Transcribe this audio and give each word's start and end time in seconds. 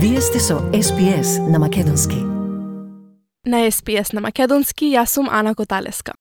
Вие 0.00 0.20
сте 0.20 0.40
со 0.40 0.54
SPS 0.54 1.50
на 1.50 1.58
Македонски. 1.58 2.16
На 3.46 3.70
СПС 3.70 4.12
на 4.12 4.20
Македонски, 4.20 4.92
јас 4.94 5.10
сум 5.10 5.26
Ана 5.28 5.54
Коталеска. 5.54 6.12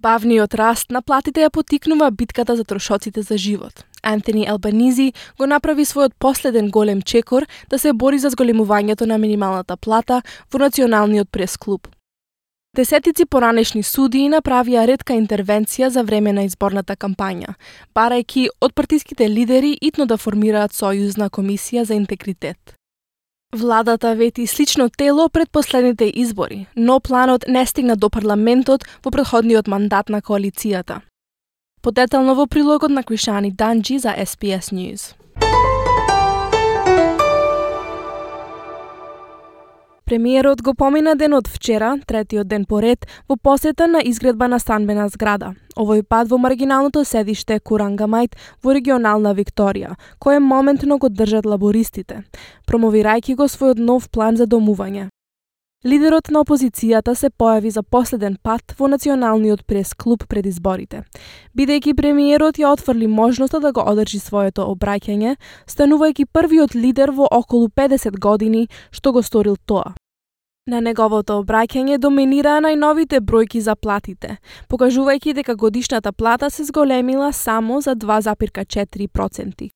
Бавниот 0.00 0.54
раст 0.54 0.90
на 0.90 1.02
платите 1.02 1.42
ја 1.42 1.50
потикнува 1.50 2.10
битката 2.10 2.56
за 2.56 2.64
трошоците 2.64 3.22
за 3.22 3.36
живот. 3.36 3.84
Антони 4.02 4.46
Албанизи 4.46 5.12
го 5.38 5.46
направи 5.46 5.84
својот 5.84 6.14
последен 6.18 6.70
голем 6.70 7.02
чекор 7.02 7.46
да 7.70 7.78
се 7.78 7.92
бори 7.92 8.18
за 8.18 8.30
зголемувањето 8.30 9.06
на 9.06 9.18
минималната 9.18 9.76
плата 9.76 10.22
во 10.52 10.58
Националниот 10.58 11.30
прес-клуб. 11.32 11.88
Десетици 12.76 13.26
поранешни 13.26 13.82
судии 13.82 14.30
направија 14.30 14.86
редка 14.86 15.18
интервенција 15.18 15.88
за 15.88 16.02
време 16.02 16.32
на 16.32 16.46
изборната 16.46 16.94
кампања, 16.94 17.58
барајќи 17.94 18.48
од 18.60 18.74
партиските 18.74 19.28
лидери 19.28 19.78
итно 19.82 20.06
да 20.06 20.16
формираат 20.16 20.70
сојузна 20.70 21.30
комисија 21.30 21.82
за 21.82 21.94
интегритет. 21.94 22.74
Владата 23.54 24.14
вети 24.14 24.46
слично 24.46 24.90
тело 24.90 25.28
пред 25.28 25.50
последните 25.50 26.12
избори, 26.14 26.66
но 26.76 27.00
планот 27.00 27.44
не 27.48 27.66
стигна 27.66 27.96
до 27.96 28.10
парламентот 28.10 28.82
во 29.04 29.10
предходниот 29.10 29.68
мандат 29.68 30.08
на 30.08 30.18
коалицијата. 30.22 31.00
Подетално 31.82 32.34
во 32.34 32.46
прилогот 32.46 32.90
на 32.90 33.04
Кришани 33.04 33.52
Данджи 33.52 33.98
за 33.98 34.10
SPS 34.10 34.74
News. 34.74 35.14
Премиерот 40.04 40.62
го 40.62 40.74
помина 40.74 41.16
денот 41.16 41.48
вчера, 41.48 41.98
третиот 42.06 42.48
ден 42.48 42.64
поред, 42.64 43.06
во 43.28 43.36
посета 43.36 43.86
на 43.86 44.02
изградба 44.04 44.48
на 44.48 44.58
станбена 44.60 45.08
зграда. 45.08 45.54
Овој 45.80 46.02
пат 46.04 46.28
во 46.28 46.36
маргиналното 46.36 47.06
седиште 47.08 47.56
Курангамајт 47.56 48.36
во 48.62 48.76
регионална 48.76 49.32
Викторија, 49.32 49.96
кое 50.20 50.44
моментно 50.44 50.98
го 50.98 51.08
држат 51.08 51.48
лабористите, 51.48 52.20
промовирајќи 52.68 53.34
го 53.34 53.48
својот 53.48 53.80
нов 53.80 54.10
план 54.10 54.36
за 54.36 54.44
домување. 54.44 55.08
Лидерот 55.84 56.30
на 56.32 56.40
опозицијата 56.40 57.12
се 57.12 57.28
појави 57.28 57.68
за 57.68 57.82
последен 57.82 58.38
пат 58.42 58.72
во 58.78 58.86
Националниот 58.88 59.66
прес-клуб 59.68 60.22
пред 60.28 60.46
изборите. 60.48 61.02
Бидејќи 61.52 61.92
премиерот 61.98 62.56
ја 62.56 62.70
отфрли 62.72 63.06
можноста 63.06 63.60
да 63.60 63.72
го 63.72 63.84
одржи 63.92 64.18
своето 64.18 64.64
обраќање, 64.72 65.34
станувајќи 65.68 66.24
првиот 66.32 66.74
лидер 66.74 67.12
во 67.12 67.28
околу 67.30 67.68
50 67.68 68.16
години 68.16 68.68
што 68.90 69.12
го 69.12 69.22
сторил 69.22 69.60
тоа. 69.66 69.92
На 70.66 70.80
неговото 70.80 71.36
обраќање 71.44 72.00
доминираа 72.00 72.64
најновите 72.64 73.20
бројки 73.20 73.60
за 73.60 73.76
платите, 73.76 74.38
покажувајќи 74.72 75.36
дека 75.36 75.54
годишната 75.54 76.12
плата 76.12 76.50
се 76.50 76.64
зголемила 76.64 77.32
само 77.32 77.80
за 77.80 77.94
2,4%. 77.94 79.68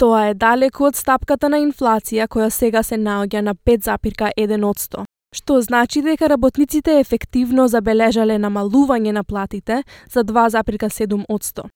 Тоа 0.00 0.26
е 0.30 0.34
далеку 0.34 0.88
од 0.88 0.96
стапката 0.96 1.52
на 1.52 1.60
инфлација 1.60 2.24
која 2.24 2.48
сега 2.50 2.82
се 2.82 2.96
наоѓа 2.96 3.40
на 3.40 3.54
5,1%, 3.54 5.04
што 5.34 5.60
значи 5.60 6.02
дека 6.02 6.28
работниците 6.28 7.00
ефективно 7.00 7.68
забележале 7.68 8.38
намалување 8.38 9.12
на 9.12 9.24
платите 9.24 9.82
за 10.12 10.24
2,7%. 10.24 11.66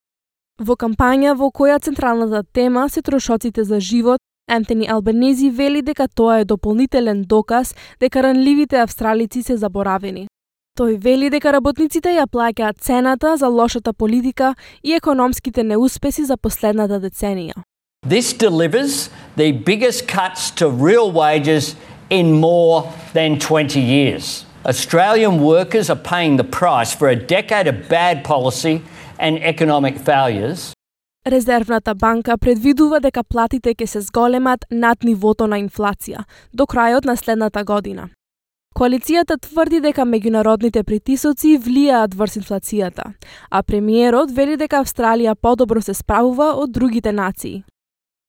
Во 0.58 0.74
кампања 0.76 1.34
во 1.36 1.50
која 1.50 1.80
централната 1.80 2.42
тема 2.52 2.88
се 2.88 3.02
трошоците 3.02 3.64
за 3.64 3.80
живот 3.80 4.20
Антони 4.48 4.88
Албанези 4.88 5.50
вели 5.50 5.82
дека 5.82 6.08
тоа 6.08 6.38
е 6.40 6.44
дополнителен 6.44 7.22
доказ 7.22 7.74
дека 8.00 8.22
ранливите 8.22 8.76
австралици 8.76 9.42
се 9.42 9.56
заборавени. 9.56 10.28
Тој 10.78 10.98
вели 11.00 11.30
дека 11.30 11.52
работниците 11.52 12.12
ја 12.14 12.26
плаќаат 12.28 12.78
цената 12.80 13.36
за 13.36 13.48
лошата 13.48 13.92
политика 13.92 14.54
и 14.84 14.92
економските 14.92 15.64
неуспеси 15.64 16.24
за 16.24 16.36
последната 16.36 17.00
деценија. 17.00 17.64
This 18.06 18.32
delivers 18.32 19.10
the 19.36 19.52
biggest 19.52 20.06
cuts 20.06 20.50
to 20.60 20.70
real 20.70 21.10
wages 21.10 21.74
in 22.10 22.32
more 22.32 22.92
than 23.14 23.38
20 23.38 23.80
years. 23.80 24.44
Australian 24.64 25.40
workers 25.40 25.90
are 25.90 25.96
paying 25.96 26.36
the 26.36 26.44
price 26.44 26.94
for 26.94 27.08
a 27.08 27.16
decade 27.16 27.66
of 27.66 27.88
bad 27.88 28.24
policy 28.24 28.82
and 29.18 29.38
economic 29.42 29.98
failures. 29.98 30.72
Резервната 31.26 31.94
банка 31.94 32.38
предвидува 32.38 33.00
дека 33.00 33.24
платите 33.24 33.74
ќе 33.74 33.86
се 33.86 34.00
зголемат 34.00 34.64
над 34.70 35.02
нивото 35.04 35.46
на 35.46 35.58
инфлација 35.58 36.22
до 36.54 36.66
крајот 36.66 37.04
на 37.04 37.16
следната 37.16 37.64
година. 37.64 38.08
Коалицијата 38.76 39.38
тврди 39.40 39.80
дека 39.80 40.04
меѓународните 40.04 40.82
притисоци 40.84 41.56
влијаат 41.58 42.14
врз 42.14 42.36
инфлацијата, 42.42 43.14
а 43.50 43.62
премиерот 43.62 44.30
вели 44.30 44.56
дека 44.56 44.82
Австралија 44.84 45.34
подобро 45.34 45.82
се 45.82 45.94
справува 45.94 46.52
од 46.54 46.70
другите 46.70 47.12
нации. 47.12 47.64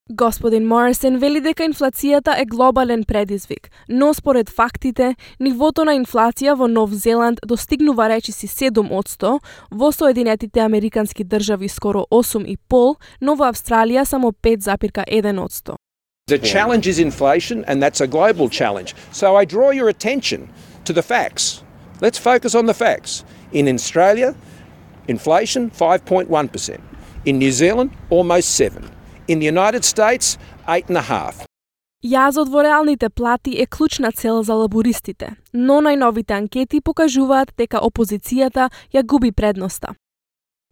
Господин 0.10 0.68
Морисон 0.68 1.18
вели 1.20 1.42
дека 1.44 1.66
инфлацијата 1.68 2.38
е 2.40 2.46
глобален 2.46 3.04
предизвик, 3.04 3.68
но 3.90 4.14
според 4.14 4.50
фактите, 4.50 5.16
нивото 5.40 5.84
на 5.84 5.98
инфлација 6.00 6.56
во 6.56 6.68
Нов 6.68 6.94
Зеланд 6.96 7.42
достигнува 7.44 8.08
речиси 8.08 8.48
7%, 8.48 9.40
во 9.72 9.92
Соединетите 9.92 10.60
Американски 10.60 11.24
држави 11.24 11.68
скоро 11.68 12.06
8,5%, 12.12 12.96
но 13.22 13.36
во 13.36 13.52
Австралија 13.52 14.04
само 14.04 14.32
5,1%. 14.32 15.76
The 16.28 16.40
challenge 16.40 16.88
is 16.88 17.00
inflation, 17.00 17.66
and 17.68 17.84
that's 17.84 18.00
a 18.00 18.08
global 18.08 18.48
challenge. 18.48 18.96
So 19.12 19.36
I 19.36 19.44
draw 19.44 19.72
your 19.72 19.90
attention 19.90 20.48
to 20.86 20.94
the 20.94 21.04
facts. 21.04 21.64
Let's 22.00 22.18
focus 22.18 22.56
on 22.56 22.66
the 22.66 22.74
facts. 22.74 23.26
In 23.52 23.68
Australia, 23.68 24.36
inflation 25.08 25.70
5.1%. 25.70 26.80
In 27.26 27.40
New 27.40 27.52
Zealand, 27.52 27.92
almost 28.10 28.56
7. 28.56 28.97
In 29.28 29.40
the 29.40 29.48
United 29.48 29.84
States, 29.84 30.38
eight 30.68 30.86
and 30.90 30.98
a 30.98 31.02
half. 31.02 31.46
Јазот 32.04 32.48
во 32.48 32.62
реалните 32.64 33.10
плати 33.10 33.62
е 33.62 33.66
клучна 33.66 34.12
цел 34.12 34.44
за 34.44 34.54
лабористите, 34.54 35.36
но 35.54 35.82
најновите 35.82 36.32
анкети 36.38 36.80
покажуваат 36.80 37.52
дека 37.58 37.82
опозицијата 37.84 38.70
ја 38.94 39.04
губи 39.04 39.32
предноста. 39.32 39.96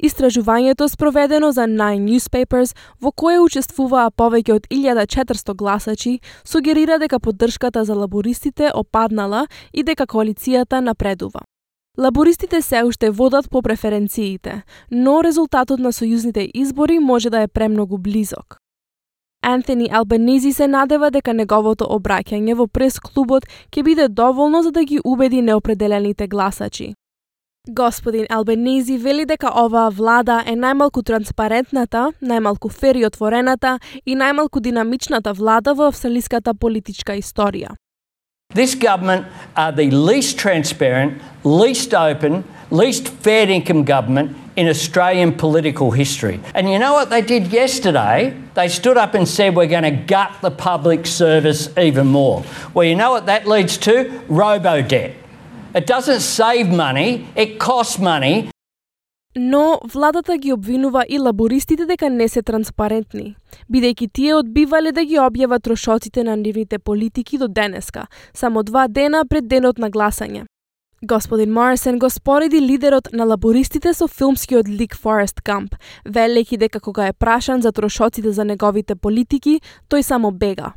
Истражувањето 0.03 0.87
спроведено 0.87 1.51
за 1.51 1.67
Nine 1.67 2.05
Newspapers, 2.07 2.75
во 3.01 3.11
кое 3.11 3.39
учествуваа 3.39 4.11
повеќе 4.11 4.53
од 4.53 4.67
1400 4.71 5.55
гласачи, 5.55 6.19
сугерира 6.43 6.99
дека 6.99 7.19
поддршката 7.19 7.83
за 7.85 7.95
лабористите 7.95 8.71
опаднала 8.73 9.47
и 9.73 9.83
дека 9.83 10.07
коалицијата 10.07 10.79
напредува. 10.79 11.43
Лабористите 11.97 12.61
се 12.61 12.83
уште 12.83 13.09
водат 13.09 13.49
по 13.49 13.61
преференциите, 13.61 14.63
но 14.91 15.23
резултатот 15.23 15.79
на 15.79 15.91
сојузните 15.91 16.51
избори 16.53 16.99
може 16.99 17.29
да 17.29 17.41
е 17.41 17.47
премногу 17.47 17.97
близок. 17.97 18.57
Антони 19.41 19.89
Албанези 19.91 20.53
се 20.53 20.67
надева 20.67 21.11
дека 21.11 21.33
неговото 21.33 21.85
обраќање 21.85 22.55
во 22.59 22.67
прес-клубот 22.67 23.47
ќе 23.71 23.83
биде 23.83 24.07
доволно 24.09 24.63
за 24.63 24.71
да 24.71 24.83
ги 24.83 24.99
убеди 25.05 25.41
неопределените 25.41 26.27
гласачи. 26.27 26.93
Господин 27.69 28.25
Албанези 28.29 28.97
вели 28.97 29.25
дека 29.25 29.53
оваа 29.63 29.89
влада 29.89 30.43
е 30.45 30.53
најмалку 30.53 31.01
транспарентната, 31.01 32.11
најмалку 32.21 32.69
фер 32.69 32.99
и 32.99 33.05
отворената 33.05 33.79
и 34.05 34.15
најмалку 34.15 34.59
динамичната 34.59 35.33
влада 35.33 35.73
во 35.73 35.87
австралиската 35.87 36.53
политичка 36.53 37.15
историја. 37.15 37.71
This 38.55 38.73
government 38.73 39.27
are 39.57 39.73
the 39.73 39.91
least 39.91 40.39
transparent, 40.39 41.21
least 41.43 41.93
open, 41.93 42.45
least 42.71 43.09
fair 43.09 43.49
income 43.49 43.83
government 43.83 44.37
in 44.55 44.69
Australian 44.69 45.33
political 45.33 45.91
history. 45.91 46.39
And 46.53 46.69
you 46.69 46.79
know 46.79 46.93
what 46.93 47.09
they 47.09 47.21
did 47.21 47.47
yesterday? 47.51 48.33
They 48.53 48.69
stood 48.69 48.95
up 48.95 49.13
and 49.13 49.27
said, 49.27 49.57
We're 49.57 49.67
going 49.67 49.83
to 49.83 49.91
gut 49.91 50.37
the 50.41 50.51
public 50.51 51.05
service 51.05 51.77
even 51.77 52.07
more. 52.07 52.45
Well, 52.73 52.87
you 52.87 52.95
know 52.95 53.11
what 53.11 53.25
that 53.25 53.45
leads 53.45 53.77
to? 53.79 54.21
Robo 54.29 54.81
debt. 54.81 55.17
It 55.73 55.85
doesn't 55.85 56.21
save 56.21 56.69
money, 56.69 57.27
it 57.35 57.59
costs 57.59 57.99
money, 57.99 58.51
Но 59.37 59.79
владата 59.93 60.37
ги 60.37 60.53
обвинува 60.53 61.05
и 61.09 61.19
лабористите 61.19 61.85
дека 61.85 62.09
не 62.09 62.27
се 62.31 62.41
транспарентни, 62.41 63.35
бидејќи 63.67 64.07
тие 64.13 64.35
одбивале 64.35 64.93
да 64.95 65.03
ги 65.03 65.19
објават 65.19 65.65
трошоците 65.67 66.23
на 66.23 66.37
нивните 66.39 66.79
политики 66.79 67.37
до 67.37 67.47
денеска, 67.47 68.07
само 68.33 68.63
два 68.63 68.87
дена 68.87 69.25
пред 69.29 69.47
денот 69.47 69.77
на 69.77 69.91
гласање. 69.91 70.45
Господин 71.03 71.51
Морисон 71.51 71.99
го 71.99 72.09
спореди 72.09 72.61
лидерот 72.61 73.11
на 73.11 73.25
лабористите 73.25 73.93
со 73.93 74.07
филмскиот 74.07 74.69
лик 74.69 74.95
Форест 74.95 75.43
Гамп, 75.43 75.75
велејќи 76.07 76.57
дека 76.57 76.79
кога 76.79 77.07
е 77.07 77.13
прашан 77.13 77.61
за 77.61 77.71
трошоците 77.71 78.31
за 78.31 78.45
неговите 78.45 78.95
политики, 78.95 79.59
тој 79.91 80.01
само 80.01 80.31
бега. 80.31 80.73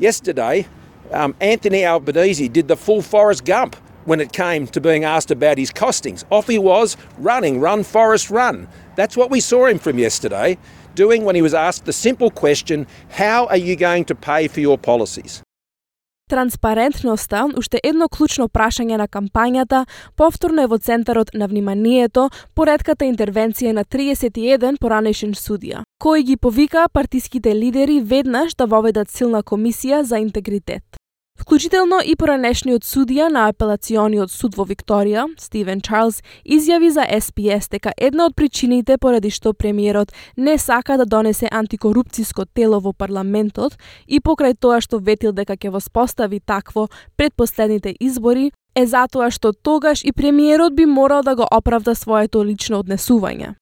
Yesterday, 0.00 0.66
um, 1.10 1.34
Anthony 1.40 1.84
Albanese 1.88 2.52
did 2.52 2.68
the 2.68 2.76
full 2.76 3.00
Forrest 3.00 3.44
Gump 3.44 3.87
when 4.08 4.20
it 4.20 4.32
came 4.32 4.66
to 4.66 4.80
being 4.80 5.04
asked 5.04 5.30
about 5.30 5.58
his 5.58 5.70
costings. 5.70 6.24
Off 6.30 6.46
he 6.48 6.58
was, 6.58 6.96
running, 7.18 7.60
run, 7.60 7.84
Forrest, 7.84 8.30
run. 8.30 8.66
That's 8.96 9.16
what 9.16 9.30
we 9.30 9.40
saw 9.40 9.66
him 9.66 9.78
from 9.78 9.98
yesterday, 9.98 10.56
doing 10.94 11.24
when 11.24 11.34
he 11.34 11.42
was 11.42 11.54
asked 11.54 11.84
the 11.84 11.92
simple 11.92 12.30
question 12.30 12.86
how 13.10 13.46
are 13.46 13.62
you 13.68 13.76
going 13.76 14.04
to 14.06 14.14
pay 14.14 14.48
for 14.48 14.60
your 14.60 14.78
policies? 14.78 15.42
Транспарентноста, 16.28 17.48
уште 17.56 17.80
едно 17.82 18.08
клучно 18.08 18.48
прашање 18.52 18.98
на 19.00 19.06
кампањата, 19.08 19.86
повторно 20.16 20.66
е 20.66 20.68
во 20.68 20.76
центарот 20.78 21.32
на 21.32 21.48
вниманието 21.48 22.28
по 22.54 22.66
редката 22.68 23.08
интервенција 23.08 23.72
на 23.72 23.84
31 23.84 24.76
поранешен 24.76 25.32
судија, 25.32 25.82
кои 25.98 26.22
ги 26.22 26.36
повика 26.36 26.84
партиските 26.92 27.56
лидери 27.56 28.00
веднаш 28.04 28.54
да 28.54 28.66
воведат 28.66 29.08
силна 29.08 29.42
комисија 29.42 30.02
за 30.02 30.20
интегритет. 30.20 30.97
Вклучително 31.38 32.00
и 32.02 32.16
поранешниот 32.18 32.82
судија 32.82 33.28
на 33.30 33.44
апелациониот 33.48 34.32
суд 34.32 34.56
во 34.58 34.64
Викторија, 34.66 35.28
Стивен 35.38 35.78
Чарлз, 35.80 36.18
изјави 36.42 36.90
за 36.90 37.04
СПС 37.06 37.70
дека 37.70 37.92
една 37.96 38.26
од 38.26 38.34
причините 38.34 38.96
поради 38.98 39.30
што 39.30 39.52
премиерот 39.54 40.10
не 40.36 40.56
сака 40.58 40.96
да 40.98 41.06
донесе 41.06 41.46
антикорупциско 41.46 42.44
тело 42.54 42.80
во 42.82 42.92
парламентот 42.92 43.78
и 44.06 44.18
покрај 44.18 44.58
тоа 44.58 44.80
што 44.82 44.98
ветил 44.98 45.32
дека 45.32 45.54
ќе 45.54 45.70
воспостави 45.70 46.40
такво 46.40 46.88
пред 47.16 47.36
последните 47.36 47.94
избори, 48.00 48.50
е 48.74 48.86
затоа 48.86 49.30
што 49.30 49.52
тогаш 49.52 50.02
и 50.04 50.12
премиерот 50.12 50.74
би 50.74 50.86
морал 50.86 51.22
да 51.22 51.36
го 51.36 51.46
оправда 51.50 51.94
своето 51.94 52.42
лично 52.44 52.82
однесување. 52.82 53.54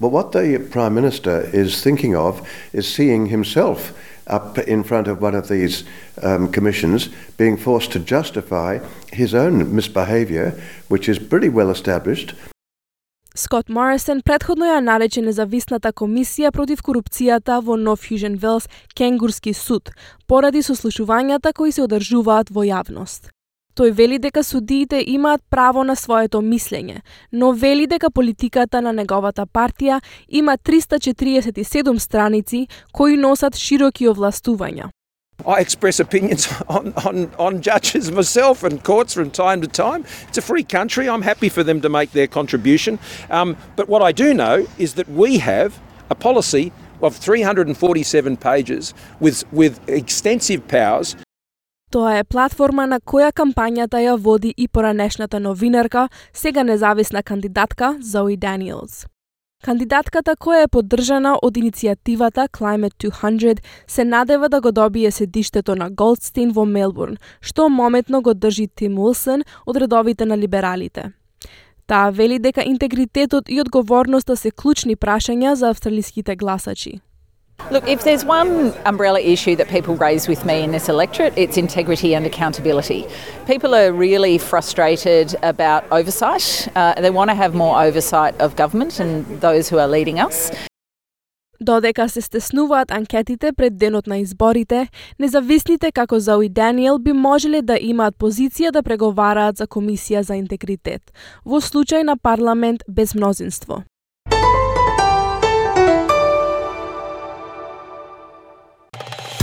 But 0.00 0.08
what 0.08 0.32
the 0.32 0.58
Prime 0.70 0.94
Minister 0.94 1.50
is 1.52 1.82
thinking 1.82 2.14
of 2.16 2.42
is 2.72 2.86
seeing 2.86 3.26
himself 3.26 3.92
up 4.26 4.58
in 4.58 4.84
front 4.84 5.08
of 5.08 5.20
one 5.20 5.34
of 5.34 5.48
these 5.48 5.84
um, 6.22 6.50
commissions 6.52 7.08
being 7.36 7.56
forced 7.56 7.90
to 7.92 7.98
justify 7.98 8.78
his 9.12 9.34
own 9.34 9.74
misbehaviour, 9.74 10.54
which 10.88 11.08
is 11.08 11.18
pretty 11.18 11.48
well 11.48 11.70
established. 11.70 12.34
Скот 13.34 13.68
Морисон 13.68 14.20
предходно 14.20 14.66
ја 14.66 14.80
нарече 14.84 15.22
независната 15.24 15.92
комисија 15.92 16.52
против 16.52 16.82
корупцијата 16.84 17.62
во 17.64 17.76
Нов 17.76 18.04
Хюжен 18.04 18.36
Велс 18.36 18.68
Кенгурски 18.94 19.54
суд, 19.54 19.88
поради 20.28 20.62
сослушувањата 20.62 21.52
кои 21.56 21.72
се 21.72 21.82
одржуваат 21.82 22.52
во 22.52 22.60
јавност. 22.60 23.32
Тој 23.72 23.92
вели 23.96 24.18
дека 24.18 24.42
судиите 24.44 24.98
имаат 25.06 25.40
право 25.50 25.84
на 25.84 25.96
своето 25.96 26.42
мислење, 26.44 27.00
но 27.32 27.52
вели 27.52 27.86
дека 27.86 28.10
политиката 28.10 28.82
на 28.82 28.92
неговата 28.92 29.46
партија 29.46 30.00
има 30.28 30.58
347 30.58 31.98
страници 31.98 32.66
кои 32.92 33.16
носат 33.16 33.56
широки 33.56 34.08
овластувања. 34.08 34.90
I 35.46 35.60
express 35.60 36.00
opinions 36.00 36.46
on, 36.68 36.92
on, 37.06 37.30
on 37.38 37.62
judges 37.62 38.10
myself 38.10 38.62
and 38.62 38.84
courts 38.84 39.14
from 39.14 39.30
time 39.30 39.62
to 39.62 39.68
time. 39.68 40.04
It's 40.28 40.38
a 40.38 40.42
free 40.42 40.64
country. 40.64 41.08
I'm 41.08 41.22
happy 41.22 41.48
for 41.48 41.64
them 41.64 41.80
to 41.80 41.88
make 41.88 42.12
their 42.12 42.28
contribution. 42.28 42.98
Um, 43.30 43.56
but 43.76 43.88
what 43.88 44.02
I 44.02 44.12
do 44.12 44.34
know 44.34 44.66
is 44.78 44.94
that 44.94 45.08
we 45.08 45.38
have 45.38 45.80
a 46.10 46.14
policy 46.14 46.72
of 47.00 47.16
347 47.16 48.36
pages 48.36 48.94
with, 49.18 49.44
with 49.52 49.80
extensive 49.88 50.68
powers 50.68 51.16
Тоа 51.92 52.12
е 52.16 52.24
платформа 52.24 52.86
на 52.88 52.96
која 53.04 53.34
кампањата 53.36 53.98
ја 54.00 54.14
води 54.16 54.54
и 54.56 54.64
поранешната 54.68 55.40
новинарка, 55.40 56.08
сега 56.32 56.62
независна 56.62 57.22
кандидатка 57.22 57.98
Зои 58.00 58.36
Даниелс. 58.36 59.04
Кандидатката 59.64 60.32
која 60.40 60.62
е 60.64 60.70
поддржана 60.72 61.34
од 61.42 61.60
иницијативата 61.60 62.48
Climate 62.48 63.10
200 63.10 63.60
се 63.86 64.04
надева 64.04 64.48
да 64.48 64.60
го 64.60 64.72
добие 64.72 65.10
седиштето 65.10 65.76
на 65.76 65.90
Голдстин 65.90 66.52
во 66.52 66.64
Мелбурн, 66.64 67.20
што 67.40 67.68
моментно 67.68 68.22
го 68.22 68.34
држи 68.34 68.68
Тим 68.74 68.98
Уилсон 68.98 69.44
од 69.66 69.76
редовите 69.76 70.24
на 70.24 70.38
либералите. 70.38 71.12
Таа 71.86 72.10
вели 72.10 72.38
дека 72.38 72.64
интегритетот 72.64 73.48
и 73.48 73.60
одговорноста 73.60 74.36
се 74.36 74.50
клучни 74.50 74.96
прашања 74.96 75.52
за 75.52 75.68
австралиските 75.68 76.36
гласачи. 76.36 77.00
Look, 77.70 77.88
if 77.88 78.04
there's 78.04 78.24
one 78.24 78.74
umbrella 78.84 79.20
issue 79.20 79.56
that 79.56 79.68
people 79.68 79.94
raise 79.96 80.28
with 80.28 80.44
me 80.44 80.62
in 80.62 80.72
this 80.72 80.88
electorate, 80.88 81.32
it's 81.36 81.56
integrity 81.56 82.14
and 82.14 82.26
accountability. 82.26 83.06
People 83.46 83.74
are 83.74 83.92
really 83.92 84.36
frustrated 84.38 85.36
about 85.42 85.84
oversight. 85.90 86.68
Uh, 86.74 86.94
they 87.00 87.10
want 87.10 87.30
to 87.30 87.34
have 87.34 87.54
more 87.54 87.80
oversight 87.82 88.38
of 88.40 88.56
government 88.56 89.00
and 89.00 89.40
those 89.40 89.68
who 89.68 89.78
are 89.78 89.88
leading 89.88 90.18
us. 90.20 90.50
Додека 91.62 92.08
се 92.08 92.20
стеснуваат 92.20 92.90
анкетите 92.90 93.52
пред 93.52 93.78
денот 93.78 94.06
на 94.06 94.18
изборите, 94.18 94.88
независните 95.18 95.92
како 95.92 96.20
Зои 96.20 96.48
Даниел 96.48 96.98
би 96.98 97.12
можеле 97.12 97.62
да 97.62 97.78
имаат 97.80 98.18
позиција 98.18 98.72
да 98.72 98.82
преговараат 98.82 99.56
за 99.56 99.66
комисија 99.66 100.20
за 100.20 100.34
интегритет, 100.34 101.14
во 101.46 101.60
случај 101.60 102.02
на 102.02 102.16
парламент 102.16 102.82
без 102.88 103.14
мнозинство. 103.14 103.84